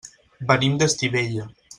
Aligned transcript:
Venim 0.51 0.79
d'Estivella. 0.83 1.47